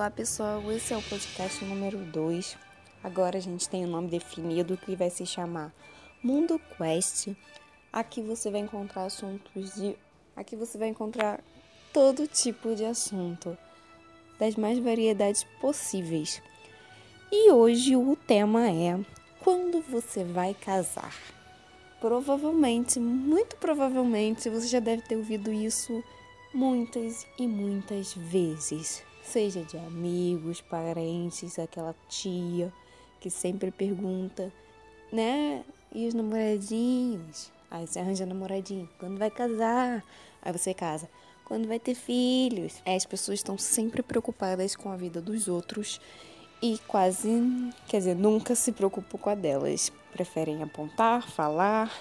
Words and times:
Olá 0.00 0.10
pessoal, 0.10 0.62
esse 0.72 0.94
é 0.94 0.96
o 0.96 1.02
podcast 1.02 1.62
número 1.62 1.98
2. 1.98 2.56
Agora 3.04 3.36
a 3.36 3.40
gente 3.40 3.68
tem 3.68 3.84
o 3.84 3.86
um 3.86 3.90
nome 3.90 4.08
definido 4.08 4.74
que 4.78 4.96
vai 4.96 5.10
se 5.10 5.26
chamar 5.26 5.74
Mundo 6.22 6.58
Quest. 6.58 7.28
Aqui 7.92 8.22
você 8.22 8.50
vai 8.50 8.62
encontrar 8.62 9.04
assuntos 9.04 9.74
de. 9.74 9.94
Aqui 10.34 10.56
você 10.56 10.78
vai 10.78 10.88
encontrar 10.88 11.44
todo 11.92 12.26
tipo 12.26 12.74
de 12.74 12.82
assunto, 12.82 13.58
das 14.38 14.56
mais 14.56 14.78
variedades 14.78 15.44
possíveis. 15.60 16.40
E 17.30 17.52
hoje 17.52 17.94
o 17.94 18.16
tema 18.16 18.70
é 18.70 18.98
Quando 19.40 19.82
você 19.82 20.24
vai 20.24 20.54
casar? 20.54 21.14
Provavelmente, 22.00 22.98
muito 22.98 23.54
provavelmente, 23.56 24.48
você 24.48 24.66
já 24.66 24.80
deve 24.80 25.02
ter 25.02 25.16
ouvido 25.16 25.52
isso 25.52 26.02
muitas 26.54 27.26
e 27.38 27.46
muitas 27.46 28.14
vezes 28.14 29.09
seja 29.30 29.62
de 29.62 29.76
amigos, 29.76 30.60
parentes, 30.60 31.56
aquela 31.56 31.94
tia 32.08 32.72
que 33.20 33.30
sempre 33.30 33.70
pergunta, 33.70 34.52
né? 35.12 35.64
E 35.94 36.08
os 36.08 36.14
namoradinhos? 36.14 37.52
Aí 37.70 37.86
você 37.86 38.00
arranja 38.00 38.26
namoradinho. 38.26 38.88
Quando 38.98 39.18
vai 39.18 39.30
casar? 39.30 40.04
Aí 40.42 40.52
você 40.52 40.74
casa. 40.74 41.08
Quando 41.44 41.68
vai 41.68 41.78
ter 41.78 41.94
filhos? 41.94 42.82
É, 42.84 42.96
as 42.96 43.06
pessoas 43.06 43.38
estão 43.38 43.56
sempre 43.56 44.02
preocupadas 44.02 44.74
com 44.74 44.90
a 44.90 44.96
vida 44.96 45.20
dos 45.20 45.46
outros 45.46 46.00
e 46.60 46.78
quase, 46.88 47.30
quer 47.86 47.98
dizer, 47.98 48.16
nunca 48.16 48.56
se 48.56 48.72
preocupam 48.72 49.16
com 49.16 49.30
a 49.30 49.34
delas. 49.36 49.92
Preferem 50.12 50.60
apontar, 50.60 51.30
falar 51.30 51.92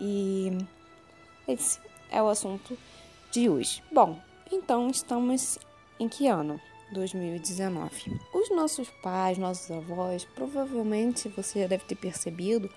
e 0.00 0.56
esse 1.48 1.80
é 2.12 2.22
o 2.22 2.28
assunto 2.28 2.78
de 3.32 3.48
hoje. 3.48 3.82
Bom, 3.90 4.20
então 4.52 4.88
estamos 4.88 5.58
em 5.98 6.08
que 6.08 6.26
ano? 6.26 6.60
2019. 6.92 8.20
Os 8.32 8.50
nossos 8.50 8.88
pais, 9.02 9.38
nossos 9.38 9.70
avós, 9.70 10.24
provavelmente 10.24 11.28
você 11.28 11.62
já 11.62 11.66
deve 11.66 11.84
ter 11.84 11.96
percebido 11.96 12.70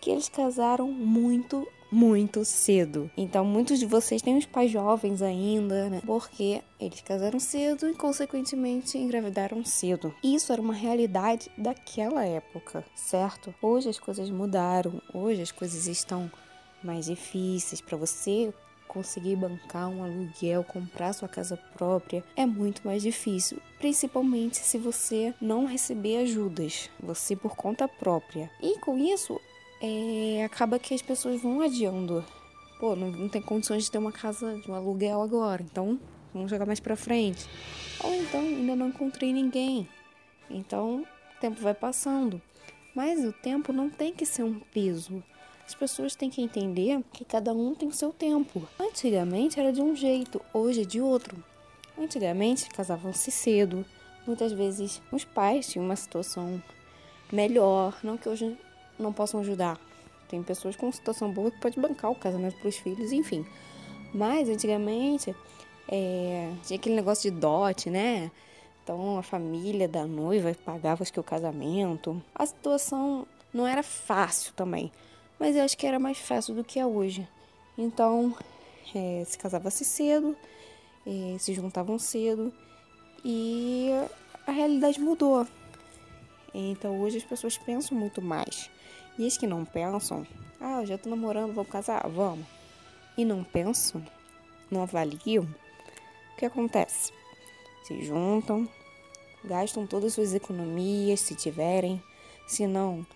que 0.00 0.10
eles 0.10 0.28
casaram 0.28 0.90
muito, 0.90 1.66
muito 1.90 2.44
cedo. 2.44 3.10
Então, 3.16 3.44
muitos 3.44 3.78
de 3.78 3.86
vocês 3.86 4.22
têm 4.22 4.36
os 4.36 4.46
pais 4.46 4.70
jovens 4.70 5.22
ainda, 5.22 5.88
né? 5.88 6.02
Porque 6.06 6.62
eles 6.78 7.00
casaram 7.00 7.40
cedo 7.40 7.88
e, 7.88 7.94
consequentemente, 7.94 8.98
engravidaram 8.98 9.64
cedo. 9.64 10.14
Isso 10.22 10.52
era 10.52 10.62
uma 10.62 10.74
realidade 10.74 11.50
daquela 11.56 12.24
época, 12.24 12.84
certo? 12.94 13.54
Hoje 13.60 13.88
as 13.88 13.98
coisas 13.98 14.30
mudaram, 14.30 15.00
hoje 15.12 15.42
as 15.42 15.50
coisas 15.50 15.86
estão 15.86 16.30
mais 16.82 17.06
difíceis 17.06 17.80
para 17.80 17.96
você 17.96 18.52
conseguir 18.86 19.36
bancar 19.36 19.88
um 19.88 20.02
aluguel, 20.02 20.64
comprar 20.64 21.12
sua 21.12 21.28
casa 21.28 21.56
própria 21.74 22.24
é 22.34 22.46
muito 22.46 22.82
mais 22.84 23.02
difícil, 23.02 23.58
principalmente 23.78 24.56
se 24.56 24.78
você 24.78 25.34
não 25.40 25.66
receber 25.66 26.18
ajudas, 26.18 26.90
você 27.00 27.36
por 27.36 27.54
conta 27.54 27.86
própria. 27.86 28.50
E 28.62 28.78
com 28.78 28.98
isso, 28.98 29.40
é, 29.80 30.44
acaba 30.44 30.78
que 30.78 30.94
as 30.94 31.02
pessoas 31.02 31.40
vão 31.40 31.60
adiando. 31.60 32.24
Pô, 32.78 32.94
não, 32.94 33.10
não 33.10 33.28
tem 33.28 33.40
condições 33.40 33.84
de 33.84 33.90
ter 33.90 33.98
uma 33.98 34.12
casa 34.12 34.58
de 34.58 34.70
um 34.70 34.74
aluguel 34.74 35.22
agora, 35.22 35.62
então 35.62 35.98
vamos 36.32 36.50
jogar 36.50 36.66
mais 36.66 36.80
pra 36.80 36.96
frente. 36.96 37.48
Ou 38.02 38.14
então 38.14 38.40
ainda 38.40 38.76
não 38.76 38.88
encontrei 38.88 39.32
ninguém. 39.32 39.88
Então 40.50 41.02
o 41.02 41.40
tempo 41.40 41.60
vai 41.60 41.74
passando. 41.74 42.40
Mas 42.94 43.24
o 43.24 43.32
tempo 43.32 43.72
não 43.72 43.90
tem 43.90 44.12
que 44.12 44.24
ser 44.24 44.42
um 44.42 44.58
peso. 44.72 45.22
As 45.66 45.74
pessoas 45.74 46.14
têm 46.14 46.30
que 46.30 46.40
entender 46.40 47.02
que 47.12 47.24
cada 47.24 47.52
um 47.52 47.74
tem 47.74 47.90
seu 47.90 48.12
tempo. 48.12 48.62
Antigamente 48.78 49.58
era 49.58 49.72
de 49.72 49.82
um 49.82 49.96
jeito, 49.96 50.40
hoje 50.54 50.82
é 50.82 50.84
de 50.84 51.00
outro. 51.00 51.36
Antigamente 51.98 52.68
casavam-se 52.70 53.32
cedo. 53.32 53.84
Muitas 54.24 54.52
vezes 54.52 55.02
os 55.10 55.24
pais 55.24 55.68
tinham 55.68 55.84
uma 55.84 55.96
situação 55.96 56.62
melhor, 57.32 57.98
não 58.04 58.16
que 58.16 58.28
hoje 58.28 58.56
não 58.96 59.12
possam 59.12 59.40
ajudar. 59.40 59.78
Tem 60.28 60.40
pessoas 60.40 60.76
com 60.76 60.90
situação 60.92 61.32
boa 61.32 61.50
que 61.50 61.60
pode 61.60 61.80
bancar 61.80 62.12
o 62.12 62.14
casamento 62.14 62.56
para 62.58 62.68
os 62.68 62.76
filhos, 62.76 63.10
enfim. 63.10 63.44
Mas 64.14 64.48
antigamente 64.48 65.34
é, 65.88 66.52
tinha 66.64 66.78
aquele 66.78 66.94
negócio 66.94 67.28
de 67.28 67.36
dote, 67.36 67.90
né? 67.90 68.30
Então 68.84 69.18
a 69.18 69.22
família 69.22 69.88
da 69.88 70.06
noiva 70.06 70.56
pagava 70.64 71.02
acho 71.02 71.12
que 71.12 71.18
o 71.18 71.24
casamento. 71.24 72.22
A 72.32 72.46
situação 72.46 73.26
não 73.52 73.66
era 73.66 73.82
fácil 73.82 74.52
também 74.54 74.92
mas 75.38 75.56
eu 75.56 75.62
acho 75.62 75.76
que 75.76 75.86
era 75.86 75.98
mais 75.98 76.18
fácil 76.18 76.54
do 76.54 76.64
que 76.64 76.78
é 76.78 76.86
hoje. 76.86 77.26
Então, 77.76 78.34
é, 78.94 79.24
se 79.24 79.36
casava-se 79.38 79.84
cedo, 79.84 80.36
é, 81.06 81.38
se 81.38 81.52
juntavam 81.54 81.98
cedo 81.98 82.52
e 83.24 83.90
a 84.46 84.52
realidade 84.52 85.00
mudou. 85.00 85.46
Então, 86.54 87.00
hoje 87.00 87.18
as 87.18 87.24
pessoas 87.24 87.58
pensam 87.58 87.96
muito 87.98 88.22
mais. 88.22 88.70
E 89.18 89.26
as 89.26 89.36
que 89.36 89.46
não 89.46 89.64
pensam, 89.64 90.26
ah, 90.60 90.80
eu 90.80 90.86
já 90.86 90.98
tô 90.98 91.08
namorando, 91.10 91.54
vamos 91.54 91.70
casar? 91.70 92.06
Vamos. 92.08 92.46
E 93.16 93.24
não 93.24 93.44
pensam, 93.44 94.04
não 94.70 94.82
avaliam, 94.82 95.44
o 95.44 96.36
que 96.36 96.44
acontece? 96.44 97.12
Se 97.84 98.02
juntam, 98.02 98.68
gastam 99.44 99.86
todas 99.86 100.08
as 100.08 100.14
suas 100.14 100.34
economias, 100.34 101.20
se 101.20 101.34
tiverem, 101.34 102.02
se 102.46 102.66
não, 102.66 103.06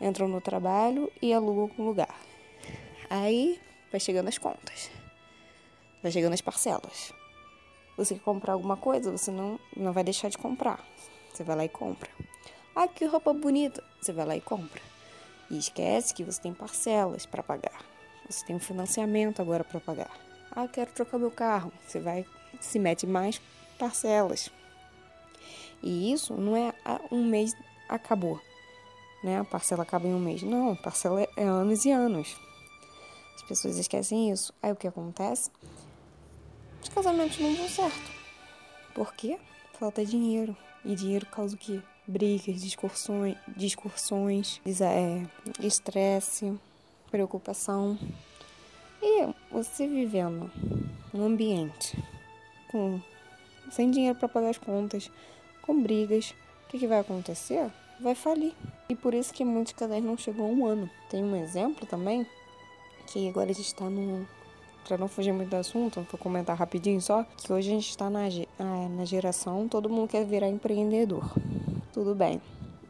entram 0.00 0.28
no 0.28 0.40
trabalho 0.40 1.10
e 1.20 1.32
alugam 1.32 1.70
um 1.78 1.84
lugar. 1.86 2.14
Aí 3.08 3.60
vai 3.90 4.00
chegando 4.00 4.28
as 4.28 4.38
contas, 4.38 4.90
vai 6.02 6.10
chegando 6.10 6.32
as 6.32 6.40
parcelas. 6.40 7.12
Você 7.96 8.14
quer 8.14 8.20
comprar 8.22 8.54
alguma 8.54 8.76
coisa, 8.76 9.10
você 9.10 9.30
não, 9.30 9.58
não 9.76 9.92
vai 9.92 10.02
deixar 10.02 10.28
de 10.28 10.36
comprar. 10.36 10.84
Você 11.32 11.44
vai 11.44 11.56
lá 11.56 11.64
e 11.64 11.68
compra. 11.68 12.10
Ah, 12.74 12.88
que 12.88 13.04
roupa 13.04 13.32
bonita! 13.32 13.82
Você 14.00 14.12
vai 14.12 14.26
lá 14.26 14.36
e 14.36 14.40
compra. 14.40 14.82
E 15.50 15.58
esquece 15.58 16.12
que 16.12 16.24
você 16.24 16.40
tem 16.40 16.52
parcelas 16.52 17.24
para 17.24 17.42
pagar. 17.42 17.84
Você 18.28 18.44
tem 18.44 18.56
um 18.56 18.60
financiamento 18.60 19.40
agora 19.40 19.62
para 19.62 19.78
pagar. 19.78 20.10
Ah, 20.50 20.66
quero 20.66 20.90
trocar 20.92 21.18
meu 21.18 21.30
carro. 21.30 21.72
Você 21.86 22.00
vai, 22.00 22.26
se 22.60 22.78
mete 22.78 23.06
mais 23.06 23.40
parcelas. 23.78 24.50
E 25.82 26.12
isso 26.12 26.34
não 26.34 26.56
é 26.56 26.72
um 27.12 27.24
mês 27.24 27.54
acabou 27.88 28.40
né? 29.24 29.40
A 29.40 29.44
parcela 29.44 29.82
acaba 29.82 30.06
em 30.06 30.14
um 30.14 30.20
mês. 30.20 30.42
Não, 30.42 30.72
a 30.72 30.76
parcela 30.76 31.26
é 31.36 31.44
anos 31.44 31.84
e 31.84 31.90
anos. 31.90 32.36
As 33.34 33.42
pessoas 33.42 33.78
esquecem 33.78 34.30
isso. 34.30 34.52
Aí 34.62 34.70
o 34.70 34.76
que 34.76 34.86
acontece? 34.86 35.50
Os 36.82 36.88
casamentos 36.90 37.38
não 37.38 37.54
dão 37.54 37.68
certo. 37.68 38.12
Por 38.94 39.14
quê? 39.14 39.38
Falta 39.78 40.04
dinheiro. 40.04 40.56
E 40.84 40.94
dinheiro 40.94 41.26
causa 41.26 41.56
o 41.56 41.58
quê? 41.58 41.80
Brigas, 42.06 42.60
discursões, 43.56 44.60
é, 44.82 45.26
estresse, 45.58 46.52
preocupação. 47.10 47.98
E 49.02 49.26
você 49.50 49.88
vivendo 49.88 50.50
num 51.12 51.24
ambiente 51.24 51.96
com 52.70 53.00
sem 53.70 53.90
dinheiro 53.90 54.18
para 54.18 54.28
pagar 54.28 54.50
as 54.50 54.58
contas, 54.58 55.10
com 55.62 55.82
brigas, 55.82 56.34
o 56.66 56.68
que, 56.68 56.78
que 56.78 56.86
vai 56.86 57.00
acontecer? 57.00 57.70
vai 58.00 58.14
falir. 58.14 58.52
E 58.88 58.94
por 58.94 59.14
isso 59.14 59.32
que 59.32 59.44
muitos 59.44 59.72
casais 59.72 60.02
não 60.04 60.16
chegam 60.16 60.46
a 60.46 60.48
um 60.48 60.66
ano. 60.66 60.90
Tem 61.08 61.22
um 61.22 61.34
exemplo 61.36 61.86
também, 61.86 62.26
que 63.06 63.28
agora 63.28 63.50
a 63.50 63.54
gente 63.54 63.66
está 63.66 63.88
no. 63.88 64.26
Pra 64.86 64.98
não 64.98 65.08
fugir 65.08 65.32
muito 65.32 65.48
do 65.48 65.56
assunto, 65.56 66.06
vou 66.10 66.20
comentar 66.20 66.54
rapidinho 66.54 67.00
só, 67.00 67.24
que 67.38 67.50
hoje 67.50 67.70
a 67.70 67.74
gente 67.74 67.88
está 67.88 68.10
na, 68.10 68.28
na 68.90 69.04
geração, 69.06 69.66
todo 69.66 69.88
mundo 69.88 70.08
quer 70.08 70.26
virar 70.26 70.46
empreendedor. 70.46 71.24
Tudo 71.90 72.14
bem, 72.14 72.38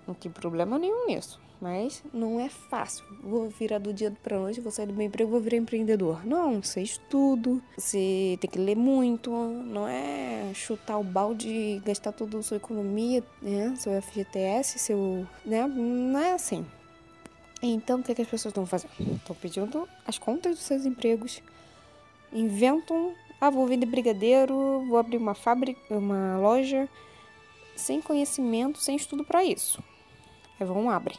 não 0.06 0.14
tem 0.14 0.30
problema 0.30 0.78
nenhum 0.78 1.06
nisso. 1.06 1.40
Mas 1.60 2.02
não 2.12 2.38
é 2.38 2.48
fácil. 2.48 3.04
Vou 3.22 3.48
virar 3.48 3.78
do 3.78 3.92
dia 3.92 4.12
para 4.22 4.38
noite, 4.38 4.60
vou 4.60 4.70
sair 4.70 4.86
do 4.86 4.92
meu 4.92 5.06
emprego, 5.06 5.30
vou 5.30 5.40
virar 5.40 5.56
empreendedor. 5.56 6.26
Não, 6.26 6.62
você 6.62 6.82
estuda, 6.82 7.58
você 7.76 8.36
tem 8.40 8.50
que 8.50 8.58
ler 8.58 8.76
muito, 8.76 9.30
não 9.30 9.88
é 9.88 10.52
chutar 10.54 10.98
o 10.98 11.04
balde, 11.04 11.80
gastar 11.84 12.12
toda 12.12 12.38
a 12.38 12.42
sua 12.42 12.58
economia, 12.58 13.22
né? 13.40 13.74
Seu 13.76 14.00
FGTS, 14.02 14.78
seu. 14.78 15.26
Né? 15.44 15.66
Não 15.66 16.20
é 16.20 16.32
assim. 16.32 16.66
Então, 17.62 18.00
o 18.00 18.02
que, 18.02 18.12
é 18.12 18.14
que 18.14 18.22
as 18.22 18.28
pessoas 18.28 18.50
estão 18.50 18.66
fazendo? 18.66 18.92
Estão 19.16 19.34
pedindo 19.36 19.88
as 20.06 20.18
contas 20.18 20.56
dos 20.56 20.64
seus 20.64 20.84
empregos, 20.84 21.40
inventam. 22.30 23.14
Ah, 23.40 23.48
vou 23.48 23.66
vender 23.66 23.86
brigadeiro, 23.86 24.84
vou 24.86 24.98
abrir 24.98 25.16
uma 25.16 25.34
fábrica, 25.34 25.80
uma 25.90 26.38
loja, 26.38 26.88
sem 27.74 28.02
conhecimento, 28.02 28.78
sem 28.78 28.96
estudo 28.96 29.24
para 29.24 29.44
isso. 29.44 29.82
Aí 30.58 30.66
vão 30.66 30.90
abre. 30.90 31.16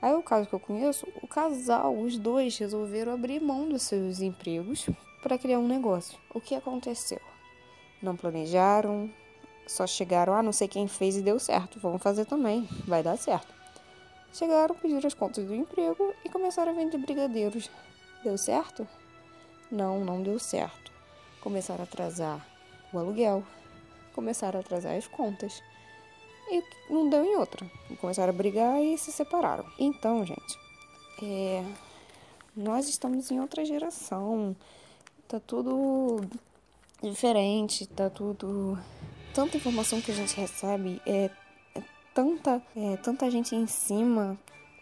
Aí 0.00 0.12
o 0.14 0.22
caso 0.22 0.48
que 0.48 0.54
eu 0.54 0.60
conheço, 0.60 1.06
o 1.22 1.26
casal, 1.26 1.96
os 1.96 2.16
dois 2.16 2.56
resolveram 2.56 3.12
abrir 3.12 3.40
mão 3.40 3.68
dos 3.68 3.82
seus 3.82 4.20
empregos 4.20 4.88
para 5.22 5.38
criar 5.38 5.58
um 5.58 5.66
negócio. 5.66 6.18
O 6.32 6.40
que 6.40 6.54
aconteceu? 6.54 7.20
Não 8.00 8.16
planejaram, 8.16 9.10
só 9.66 9.86
chegaram, 9.86 10.34
ah, 10.34 10.42
não 10.42 10.52
sei 10.52 10.68
quem 10.68 10.86
fez 10.86 11.16
e 11.16 11.22
deu 11.22 11.38
certo, 11.38 11.80
vamos 11.80 12.02
fazer 12.02 12.24
também, 12.24 12.68
vai 12.86 13.02
dar 13.02 13.16
certo. 13.16 13.52
Chegaram, 14.32 14.74
pediram 14.74 15.06
as 15.06 15.14
contas 15.14 15.44
do 15.44 15.54
emprego 15.54 16.14
e 16.24 16.28
começaram 16.28 16.72
a 16.72 16.74
vender 16.74 16.98
brigadeiros. 16.98 17.70
Deu 18.22 18.38
certo? 18.38 18.86
Não, 19.70 20.04
não 20.04 20.22
deu 20.22 20.38
certo. 20.38 20.92
Começaram 21.40 21.80
a 21.80 21.84
atrasar 21.84 22.46
o 22.92 22.98
aluguel, 22.98 23.42
começaram 24.14 24.58
a 24.58 24.60
atrasar 24.60 24.96
as 24.96 25.06
contas. 25.06 25.62
E 26.50 26.64
não 26.90 27.08
deu 27.08 27.24
em 27.24 27.36
outra. 27.36 27.66
Começaram 28.00 28.32
a 28.32 28.36
brigar 28.36 28.82
e 28.82 28.96
se 28.96 29.12
separaram. 29.12 29.64
Então, 29.78 30.24
gente, 30.24 30.58
é, 31.22 31.64
nós 32.56 32.88
estamos 32.88 33.30
em 33.30 33.40
outra 33.40 33.64
geração. 33.64 34.56
Tá 35.26 35.38
tudo 35.38 36.20
diferente, 37.02 37.86
tá 37.86 38.08
tudo. 38.10 38.78
Tanta 39.34 39.56
informação 39.56 40.00
que 40.00 40.10
a 40.10 40.14
gente 40.14 40.34
recebe, 40.34 41.00
é, 41.06 41.30
é 41.74 41.82
tanta, 42.14 42.62
é, 42.74 42.96
tanta 42.96 43.30
gente 43.30 43.54
em 43.54 43.66
cima 43.66 44.38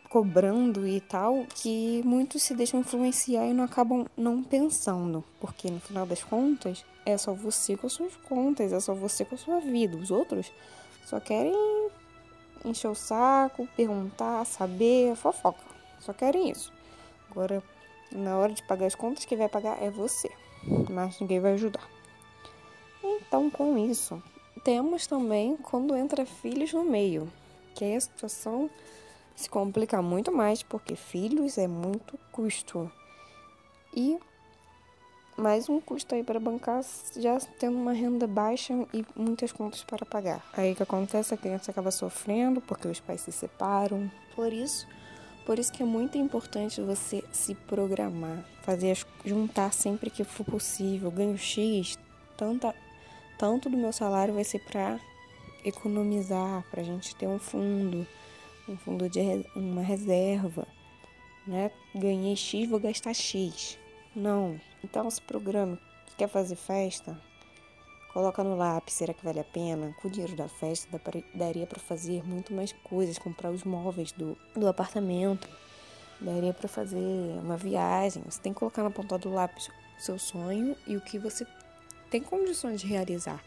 cobrando 0.09 0.87
e 0.87 1.01
tal, 1.01 1.45
que 1.57 2.01
muitos 2.05 2.43
se 2.43 2.55
deixam 2.55 2.81
influenciar 2.81 3.47
e 3.47 3.53
não 3.53 3.65
acabam 3.65 4.07
não 4.17 4.43
pensando. 4.43 5.23
Porque 5.41 5.71
no 5.71 5.81
final 5.81 6.07
das 6.07 6.23
contas, 6.23 6.85
é 7.05 7.19
só 7.19 7.35
você 7.35 7.77
com 7.77 7.87
as 7.87 7.93
suas 7.93 8.17
contas, 8.17 8.73
é 8.73 8.81
só 8.81 8.95
você 8.95 9.25
com 9.25 9.35
a 9.35 9.39
sua 9.39 9.61
vida. 9.61 9.97
Os 9.97 10.11
outros 10.11 10.51
só 11.07 11.21
querem 11.21 11.55
encher 12.65 12.89
o 12.89 12.95
saco, 12.97 13.69
perguntar, 13.77 14.45
saber, 14.45 15.15
fofoca. 15.15 15.63
Só 16.01 16.13
querem 16.13 16.51
isso. 16.51 16.73
Agora, 17.31 17.63
na 18.11 18.37
hora 18.37 18.53
de 18.53 18.61
pagar 18.65 18.87
as 18.87 18.97
contas, 18.97 19.25
quem 19.25 19.39
vai 19.39 19.49
pagar 19.49 19.81
é 19.81 19.89
você. 19.89 20.29
Mas 20.91 21.21
ninguém 21.21 21.39
vai 21.39 21.53
ajudar. 21.53 21.89
Então, 23.05 23.49
com 23.49 23.79
isso, 23.79 24.21
temos 24.65 25.07
também 25.07 25.57
quando 25.57 25.95
entra 25.95 26.27
filhos 26.27 26.73
no 26.73 26.83
meio, 26.83 27.33
que 27.73 27.85
aí 27.85 27.95
a 27.95 28.01
situação 28.01 28.69
se 29.37 29.49
complica 29.49 30.03
muito 30.03 30.33
mais, 30.33 30.61
porque 30.61 30.97
filhos 30.97 31.57
é 31.57 31.69
muito 31.69 32.19
custo. 32.33 32.91
E 33.95 34.19
mais 35.37 35.69
um 35.69 35.81
custo 35.81 36.15
aí 36.15 36.25
para 36.25 36.41
bancar, 36.41 36.83
já 37.17 37.39
tendo 37.59 37.77
uma 37.77 37.93
renda 37.93 38.27
baixa 38.27 38.73
e 38.93 39.05
muitas 39.15 39.53
contas 39.53 39.85
para 39.85 40.07
pagar. 40.07 40.43
Aí 40.53 40.73
o 40.73 40.77
que 40.77 40.83
acontece? 40.83 41.35
A 41.35 41.37
criança 41.37 41.71
acaba 41.71 41.91
sofrendo 41.91 42.61
porque 42.61 42.89
os 42.89 43.01
pais 43.01 43.21
se 43.21 43.33
separam. 43.33 44.11
Por 44.35 44.53
isso, 44.53 44.87
por 45.45 45.59
isso 45.59 45.73
que 45.73 45.83
é 45.83 45.87
muito 45.87 46.17
importante 46.17 46.81
você 46.81 47.23
se 47.31 47.55
programar, 47.55 48.45
fazer 48.63 48.99
juntar 49.25 49.73
sempre 49.73 50.11
que 50.11 50.25
for 50.25 50.45
possível. 50.45 51.11
Ganho 51.11 51.37
X, 51.37 51.99
tanta, 52.37 52.75
tanto 53.39 53.69
do 53.69 53.77
meu 53.77 53.93
salário 53.93 54.35
vai 54.35 54.45
ser 54.45 54.61
para 54.61 54.99
economizar, 55.65 56.65
para 56.71 56.81
a 56.81 56.85
gente 56.85 57.15
ter 57.15 57.27
um 57.27 57.39
fundo 57.39 58.07
um 58.69 58.77
fundo 58.77 59.09
de 59.09 59.21
uma 59.55 59.83
reserva, 59.83 60.67
né? 61.47 61.71
Ganhei 61.95 62.35
X, 62.35 62.69
vou 62.69 62.81
gastar 62.81 63.15
X. 63.15 63.79
Não. 64.17 64.59
Então 64.83 65.11
se 65.11 65.21
programa. 65.21 65.79
Quer 66.17 66.27
fazer 66.27 66.57
festa? 66.57 67.21
Coloca 68.15 68.43
no 68.43 68.57
lápis, 68.57 68.95
será 68.95 69.13
que 69.13 69.23
vale 69.23 69.39
a 69.39 69.45
pena? 69.45 69.95
Com 70.01 70.09
o 70.09 70.11
dinheiro 70.11 70.35
da 70.35 70.49
festa 70.49 70.99
daria 71.35 71.67
para 71.67 71.79
fazer 71.79 72.27
muito 72.27 72.55
mais 72.55 72.73
coisas, 72.73 73.19
comprar 73.19 73.51
os 73.51 73.63
móveis 73.63 74.13
do, 74.13 74.35
do 74.55 74.67
apartamento, 74.67 75.47
daria 76.19 76.55
para 76.55 76.67
fazer 76.67 76.97
uma 77.43 77.59
viagem. 77.59 78.23
Você 78.25 78.41
tem 78.41 78.55
que 78.55 78.59
colocar 78.59 78.83
na 78.83 78.91
ponta 78.91 79.19
do 79.19 79.29
lápis 79.29 79.69
o 79.99 80.01
seu 80.01 80.19
sonho 80.19 80.75
e 80.87 80.97
o 80.97 81.01
que 81.03 81.19
você 81.19 81.47
tem 82.11 82.23
condições 82.23 82.81
de 82.81 82.87
realizar. 82.87 83.45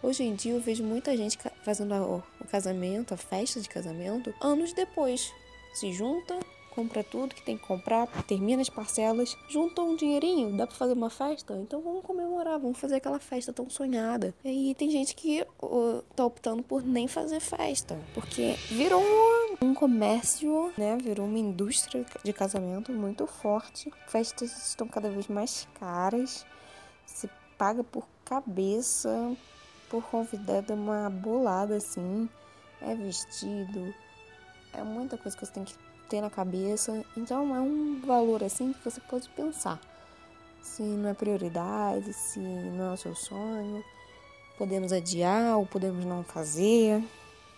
Hoje 0.00 0.22
em 0.22 0.36
dia 0.36 0.52
eu 0.52 0.60
vejo 0.60 0.84
muita 0.84 1.16
gente 1.16 1.36
fazendo 1.64 1.92
o 1.94 2.44
casamento, 2.48 3.12
a 3.12 3.16
festa 3.16 3.60
de 3.60 3.68
casamento, 3.68 4.32
anos 4.40 4.72
depois. 4.72 5.34
Se 5.74 5.92
junta, 5.92 6.38
compra 6.74 7.04
tudo 7.04 7.34
que 7.34 7.42
tem 7.42 7.56
que 7.56 7.66
comprar, 7.66 8.06
termina 8.24 8.62
as 8.62 8.70
parcelas, 8.70 9.36
junta 9.48 9.82
um 9.82 9.94
dinheirinho, 9.94 10.56
dá 10.56 10.66
para 10.66 10.76
fazer 10.76 10.94
uma 10.94 11.10
festa? 11.10 11.54
Então 11.56 11.80
vamos 11.80 12.02
comemorar, 12.02 12.58
vamos 12.58 12.78
fazer 12.78 12.96
aquela 12.96 13.18
festa 13.18 13.52
tão 13.52 13.68
sonhada. 13.68 14.34
E 14.44 14.74
tem 14.74 14.90
gente 14.90 15.14
que 15.14 15.46
uh, 15.62 16.02
tá 16.16 16.24
optando 16.24 16.62
por 16.62 16.82
nem 16.82 17.06
fazer 17.06 17.40
festa, 17.40 17.98
porque 18.14 18.54
virou 18.68 19.02
um 19.60 19.74
comércio, 19.74 20.72
né? 20.76 20.96
Virou 20.96 21.26
uma 21.26 21.38
indústria 21.38 22.04
de 22.24 22.32
casamento 22.32 22.90
muito 22.92 23.26
forte. 23.26 23.92
Festas 24.08 24.68
estão 24.68 24.88
cada 24.88 25.10
vez 25.10 25.28
mais 25.28 25.68
caras, 25.78 26.46
se 27.04 27.28
paga 27.58 27.84
por 27.84 28.06
cabeça, 28.24 29.36
por 29.88 30.02
convidada 30.04 30.74
uma 30.74 31.10
bolada 31.10 31.76
assim, 31.76 32.28
é 32.80 32.94
vestido, 32.94 33.94
é 34.72 34.82
muita 34.82 35.18
coisa 35.18 35.36
que 35.36 35.44
você 35.44 35.52
tem 35.52 35.64
que 35.64 35.74
ter 36.12 36.20
na 36.20 36.28
cabeça. 36.28 37.02
Então 37.16 37.56
é 37.56 37.60
um 37.60 37.98
valor 38.04 38.44
assim 38.44 38.74
que 38.74 38.84
você 38.84 39.00
pode 39.00 39.30
pensar. 39.30 39.80
Se 40.60 40.82
não 40.82 41.08
é 41.08 41.14
prioridade, 41.14 42.12
se 42.12 42.38
não 42.38 42.90
é 42.90 42.92
o 42.92 42.96
seu 42.98 43.14
sonho, 43.14 43.82
podemos 44.58 44.92
adiar 44.92 45.56
ou 45.56 45.64
podemos 45.64 46.04
não 46.04 46.22
fazer. 46.22 47.02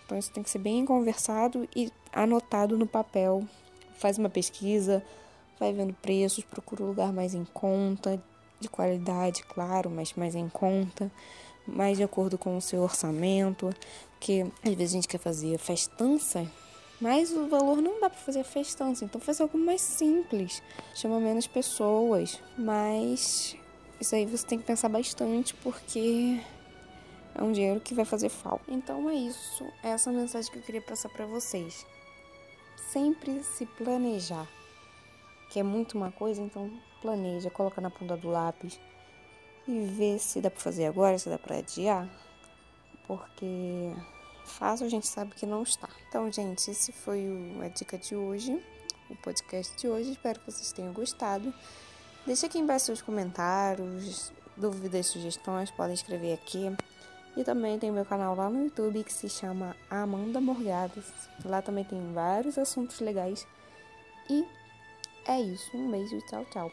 Então 0.05 0.17
isso 0.17 0.31
tem 0.31 0.41
que 0.41 0.49
ser 0.49 0.59
bem 0.59 0.85
conversado 0.85 1.67
e 1.75 1.91
anotado 2.13 2.77
no 2.77 2.87
papel. 2.87 3.43
Faz 3.97 4.17
uma 4.17 4.29
pesquisa, 4.29 5.03
vai 5.59 5.73
vendo 5.73 5.93
preços, 5.93 6.45
procura 6.45 6.83
um 6.83 6.87
lugar 6.87 7.11
mais 7.11 7.33
em 7.33 7.43
conta, 7.43 8.21
de 8.57 8.69
qualidade, 8.69 9.43
claro, 9.43 9.89
mas 9.89 10.13
mais 10.13 10.33
em 10.33 10.47
conta 10.47 11.11
mais 11.67 11.97
de 11.97 12.03
acordo 12.03 12.37
com 12.37 12.55
o 12.55 12.61
seu 12.61 12.81
orçamento, 12.81 13.73
porque 14.11 14.45
às 14.63 14.75
vezes 14.75 14.93
a 14.93 14.97
gente 14.97 15.07
quer 15.07 15.17
fazer 15.17 15.57
festança, 15.57 16.45
mas 16.99 17.31
o 17.31 17.47
valor 17.47 17.81
não 17.81 17.99
dá 17.99 18.09
para 18.09 18.19
fazer 18.19 18.43
festança, 18.43 19.03
então 19.03 19.19
faz 19.19 19.41
algo 19.41 19.57
mais 19.57 19.81
simples, 19.81 20.61
chama 20.93 21.19
menos 21.19 21.47
pessoas, 21.47 22.41
mas 22.57 23.55
isso 23.99 24.15
aí 24.15 24.25
você 24.25 24.45
tem 24.45 24.59
que 24.59 24.65
pensar 24.65 24.89
bastante 24.89 25.53
porque 25.55 26.39
é 27.33 27.43
um 27.43 27.51
dinheiro 27.51 27.79
que 27.81 27.93
vai 27.93 28.05
fazer 28.05 28.29
falta. 28.29 28.71
Então 28.71 29.09
é 29.09 29.15
isso, 29.15 29.65
é 29.83 29.89
essa 29.89 30.11
mensagem 30.11 30.51
que 30.51 30.57
eu 30.57 30.63
queria 30.63 30.81
passar 30.81 31.09
para 31.09 31.25
vocês. 31.25 31.85
Sempre 32.91 33.43
se 33.43 33.65
planejar. 33.65 34.47
Que 35.49 35.59
é 35.59 35.63
muito 35.63 35.97
uma 35.97 36.11
coisa, 36.11 36.41
então 36.41 36.71
planeja, 37.01 37.49
coloca 37.49 37.79
na 37.79 37.89
ponta 37.89 38.17
do 38.17 38.29
lápis 38.29 38.79
e 39.67 39.79
ver 39.85 40.19
se 40.19 40.41
dá 40.41 40.49
para 40.49 40.59
fazer 40.59 40.85
agora, 40.85 41.17
se 41.17 41.29
dá 41.29 41.37
para 41.37 41.57
adiar, 41.57 42.09
porque 43.07 43.91
fácil 44.45 44.85
a 44.85 44.89
gente 44.89 45.07
sabe 45.07 45.33
que 45.35 45.45
não 45.45 45.63
está. 45.63 45.89
Então, 46.07 46.31
gente, 46.31 46.69
esse 46.69 46.91
foi 46.91 47.27
a 47.63 47.67
dica 47.67 47.97
de 47.97 48.15
hoje, 48.15 48.61
o 49.09 49.15
podcast 49.17 49.75
de 49.77 49.87
hoje. 49.87 50.11
Espero 50.11 50.39
que 50.39 50.51
vocês 50.51 50.71
tenham 50.71 50.93
gostado. 50.93 51.53
Deixe 52.25 52.45
aqui 52.45 52.57
embaixo 52.57 52.85
seus 52.85 53.01
comentários, 53.01 54.31
dúvidas, 54.57 55.07
sugestões, 55.07 55.69
podem 55.71 55.93
escrever 55.93 56.33
aqui. 56.33 56.75
E 57.37 57.43
também 57.43 57.77
tem 57.77 57.91
meu 57.91 58.05
canal 58.05 58.33
lá 58.35 58.49
no 58.49 58.63
YouTube 58.63 59.03
que 59.03 59.13
se 59.13 59.27
chama 59.27 59.75
Amanda 59.89 60.39
Morgadas. 60.39 61.05
Lá 61.43 61.61
também 61.61 61.83
tem 61.83 62.13
vários 62.13 62.57
assuntos 62.57 62.99
legais. 63.01 63.45
E 64.29 64.45
é 65.27 65.41
isso. 65.41 65.75
Um 65.75 65.91
beijo 65.91 66.15
e 66.15 66.25
tchau, 66.27 66.45
tchau. 66.45 66.71